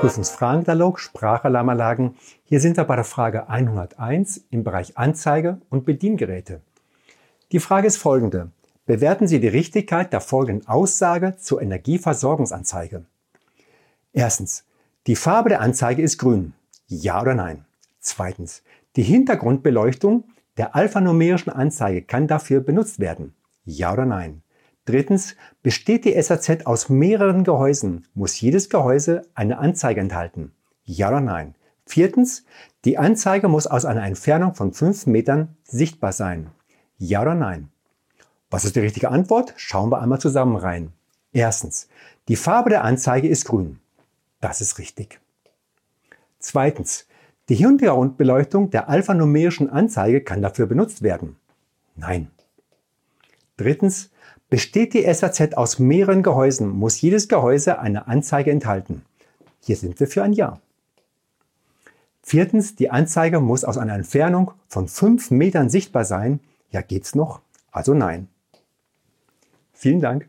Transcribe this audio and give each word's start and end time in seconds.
Prüfungsfragenkatalog 0.00 1.00
Sprachalarmanlagen. 1.00 2.16
Hier 2.44 2.60
sind 2.60 2.76
wir 2.76 2.84
bei 2.84 2.96
der 2.96 3.04
Frage 3.04 3.48
101 3.48 4.44
im 4.50 4.62
Bereich 4.62 4.98
Anzeige 4.98 5.58
und 5.70 5.86
Bediengeräte. 5.86 6.60
Die 7.50 7.60
Frage 7.60 7.86
ist 7.86 7.96
folgende. 7.96 8.50
Bewerten 8.84 9.26
Sie 9.26 9.40
die 9.40 9.48
Richtigkeit 9.48 10.12
der 10.12 10.20
folgenden 10.20 10.68
Aussage 10.68 11.36
zur 11.38 11.62
Energieversorgungsanzeige. 11.62 13.06
Erstens. 14.12 14.64
Die 15.06 15.16
Farbe 15.16 15.48
der 15.48 15.62
Anzeige 15.62 16.02
ist 16.02 16.18
grün. 16.18 16.52
Ja 16.88 17.22
oder 17.22 17.34
nein? 17.34 17.64
Zweitens. 17.98 18.62
Die 18.96 19.02
Hintergrundbeleuchtung 19.02 20.24
der 20.58 20.76
alphanumerischen 20.76 21.50
Anzeige 21.50 22.02
kann 22.02 22.26
dafür 22.26 22.60
benutzt 22.60 23.00
werden. 23.00 23.34
Ja 23.64 23.94
oder 23.94 24.04
nein? 24.04 24.42
Drittens, 24.86 25.36
besteht 25.62 26.04
die 26.04 26.20
SAZ 26.20 26.64
aus 26.64 26.88
mehreren 26.88 27.44
Gehäusen, 27.44 28.06
muss 28.14 28.40
jedes 28.40 28.70
Gehäuse 28.70 29.22
eine 29.34 29.58
Anzeige 29.58 30.00
enthalten. 30.00 30.52
Ja 30.84 31.08
oder 31.08 31.20
nein? 31.20 31.56
Viertens, 31.84 32.44
die 32.84 32.96
Anzeige 32.96 33.48
muss 33.48 33.66
aus 33.66 33.84
einer 33.84 34.06
Entfernung 34.06 34.54
von 34.54 34.72
5 34.72 35.06
Metern 35.06 35.56
sichtbar 35.64 36.12
sein. 36.12 36.50
Ja 36.98 37.22
oder 37.22 37.34
nein? 37.34 37.68
Was 38.48 38.64
ist 38.64 38.76
die 38.76 38.80
richtige 38.80 39.10
Antwort? 39.10 39.54
Schauen 39.56 39.90
wir 39.90 40.00
einmal 40.00 40.20
zusammen 40.20 40.56
rein. 40.56 40.92
Erstens, 41.32 41.88
die 42.28 42.36
Farbe 42.36 42.70
der 42.70 42.84
Anzeige 42.84 43.28
ist 43.28 43.44
grün. 43.44 43.80
Das 44.40 44.60
ist 44.60 44.78
richtig. 44.78 45.20
Zweitens, 46.38 47.06
die 47.48 47.56
Hintergrundbeleuchtung 47.56 48.70
der 48.70 48.88
alphanumerischen 48.88 49.68
Anzeige 49.68 50.20
kann 50.20 50.42
dafür 50.42 50.66
benutzt 50.66 51.02
werden. 51.02 51.36
Nein. 51.96 52.30
Drittens, 53.56 54.10
Besteht 54.48 54.94
die 54.94 55.02
SAZ 55.12 55.54
aus 55.54 55.78
mehreren 55.78 56.22
Gehäusen, 56.22 56.68
muss 56.68 57.00
jedes 57.00 57.28
Gehäuse 57.28 57.80
eine 57.80 58.06
Anzeige 58.06 58.52
enthalten. 58.52 59.02
Hier 59.60 59.76
sind 59.76 59.98
wir 59.98 60.06
für 60.06 60.22
ein 60.22 60.32
Ja. 60.32 60.60
Viertens, 62.22 62.76
die 62.76 62.90
Anzeige 62.90 63.40
muss 63.40 63.64
aus 63.64 63.78
einer 63.78 63.94
Entfernung 63.94 64.52
von 64.68 64.88
5 64.88 65.30
Metern 65.30 65.70
sichtbar 65.70 66.04
sein. 66.04 66.40
Ja, 66.70 66.80
geht's 66.80 67.14
noch? 67.14 67.40
Also 67.72 67.94
nein. 67.94 68.28
Vielen 69.72 70.00
Dank. 70.00 70.28